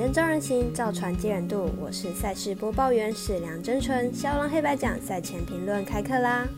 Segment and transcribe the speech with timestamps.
[0.00, 1.68] 灯照人行，造船接人度。
[1.78, 4.10] 我是赛事播报员史梁真纯。
[4.14, 6.48] 肖郎黑白奖赛前评论开课啦！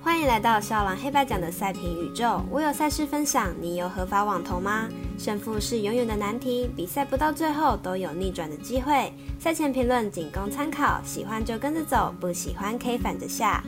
[0.00, 2.40] 欢迎来到肖郎黑白奖的赛评宇宙。
[2.48, 4.88] 我有赛事分享，你有合法网投吗？
[5.18, 9.12] 胜负是永远的难题，比赛不到最后都有逆转的机会。
[9.40, 13.64] 赛前评论仅供参考，喜欢就跟着走，不喜欢可以反着下。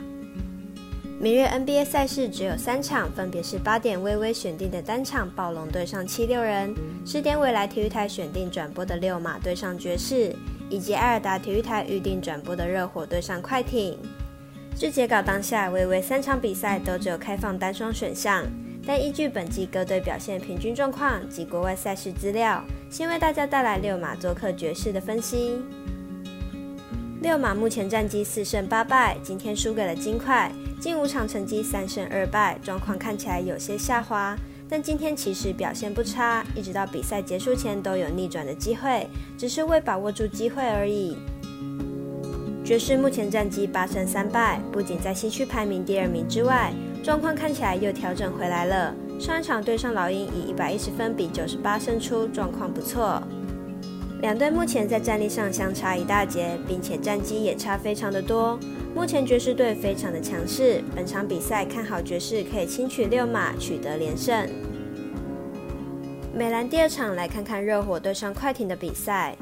[1.25, 6.75] 明日 NBA 赛事只有三场，分别是八点微微选定的单场暴龙对上七六人，
[7.07, 10.37] 十点未来体育台选定转播的六马对上爵士，
[10.69, 13.99] 以及艾尔达体育台预定转播的热火对上快艇。
[14.77, 18.45] 据截稿当下，微微三场比赛都只有开放单双选项，
[18.87, 25.59] 但依据本季各队表现平均状况及国外赛事资料，先为大家带来六马做客爵士的分析。
[27.25, 30.53] 六马目前战绩四胜八败，今天输给了金块。
[30.79, 34.37] 近五场成绩三胜二败，状况看起来有些下滑。
[34.69, 41.17] 但今天其实表现不差，一直到比赛结束前都有逆转的机会，只是未把握住机会而已。
[42.63, 48.95] 爵士目前战绩八胜三败，不仅在西区排名第二名之外，状况看起来又调整回来了。
[49.19, 53.23] 上一场对上老鹰以一百一十分比九十八胜出，状况不错。
[54.25, 58.59] 两队目前在战力上相差一大截，并且战绩也差非常的多。
[58.95, 64.49] 目前爵士队非常的强势，本场比赛看好爵士可以轻取六马，取得连胜。
[66.33, 69.37] 美兰第二场来看看热火对上快艇的比赛。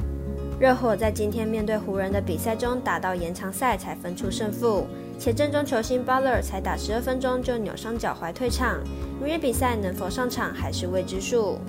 [0.59, 8.81] 热火在今天面对湖人的比赛中打到延长赛才分出胜负，且阵中球星 Butler 才打十二分钟就扭伤脚踝退场，
[9.23, 11.61] 明日比赛能否上场还是未知数。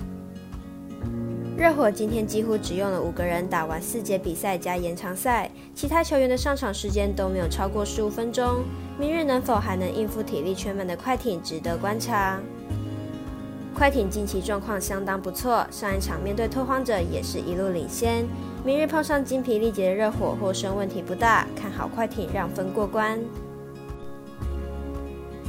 [1.56, 8.64] 热火今天几乎只用了五个人打完四节比赛加延长赛，其他球员的上场时间都没有超过十五分钟。
[8.98, 12.40] 明日能否还能应付体力全满的快艇，值得观察。
[13.72, 18.26] 快艇近期状况相当不错，上一场面对拓荒者也是一路领先。
[18.64, 23.20] 明日碰上精疲力竭的热火，获胜问题不大，看好快艇让分过关。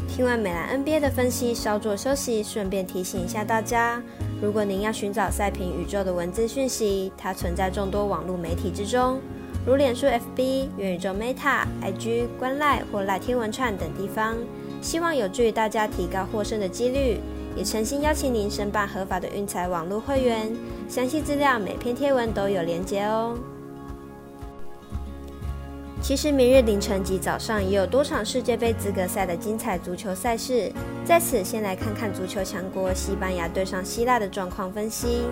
[0.07, 4.01] 听完美兰 NBA 的分析，稍作休息，顺便提醒一下大家。
[4.41, 9.19] 如果您要寻找赛评宇宙的文字讯息，它存在众多网络媒体之中，
[9.65, 14.35] 如脸书 FB、元宇宙 Meta、IG、观赖或赖天文串等地方。
[14.81, 17.19] 希望有助于大家提高获胜的几率，
[17.57, 20.55] 也诚心邀请您申办合法的运彩网络会员。
[20.87, 23.35] 详细资料每篇贴文都有连结哦。
[26.07, 30.71] 其实明日凌晨及早上也有多场世界杯资格赛的精彩足球赛事，
[31.03, 35.23] 在此先来看看足球强国西班牙对上希腊的状况分析。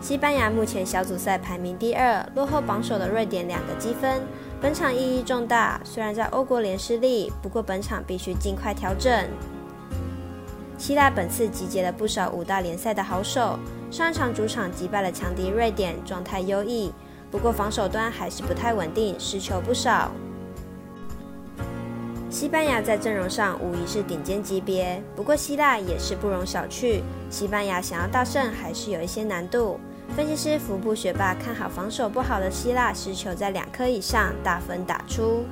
[0.00, 4.22] 西班牙目前小组赛排名第二，落后榜首的瑞典两个积分，
[4.62, 5.78] 本场意义重大。
[5.84, 9.12] 虽然在欧国联失利，不过本场必须尽快调整。
[10.78, 13.58] 希腊本次集结了不少五大联赛的好手，
[13.90, 16.90] 上一场主场击败了强敌瑞典，状态优异。
[17.30, 20.10] 不过防守端还是不太稳定，失球不少。
[22.30, 27.00] 西班牙在阵容上无疑是顶尖级别，不过希腊也是不容小觑。
[27.30, 29.80] 西班牙想要大胜还是有一些难度。
[30.16, 35.44] 分析师福布学霸看好防守不好的希腊失球在两颗以上，大分打出。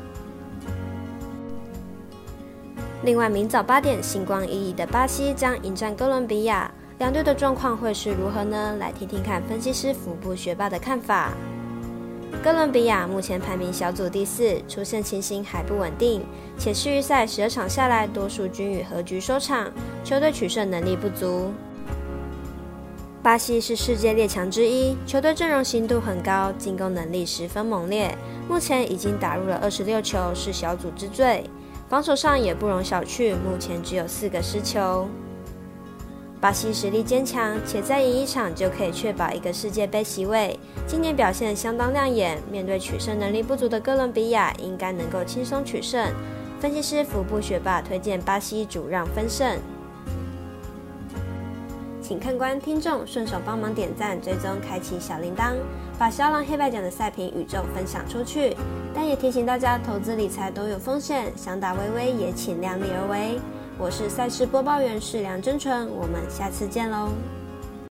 [3.03, 8.77] 另外，明早八点，星光熠熠的巴西将迎战哥伦比亚，两队的状况会是如何呢？
[8.79, 11.33] 来听听看分析师福布学霸的看法。
[12.43, 16.23] 哥伦比亚目前排名小组第四，出现情形还不稳定，
[16.59, 19.71] 且世预赛十二场下来，多数均以和局收场，
[20.05, 21.53] 球队取胜能力不足。
[23.23, 28.17] 巴西是世界列强之一，球队阵容深度很高，进攻能力十分猛烈，
[28.49, 31.43] 目前已经打入了二十六球，是小组之最。
[31.89, 35.09] 防守上也不容小觑，目前只有四个失球。
[36.41, 40.59] 巴西实力坚强，且再赢一场就可以确保一个世界杯席位。
[40.87, 46.07] 今年表现相当亮眼，面对取胜能力不足的哥伦比亚，应该能够轻松取胜。
[46.61, 49.59] 分析师福布学霸推荐巴西主让分胜，
[52.01, 55.55] 请看官听众顺手帮忙点赞、追踪、开启小铃铛，
[55.99, 58.57] 把肖郎黑白奖的赛评宇宙分享出去。
[58.95, 63.39] 但也提醒大家，投资理财都有风险，想打微微也请量力而为。
[63.79, 67.11] 我是赛事播报员是梁真纯，我们下次见喽。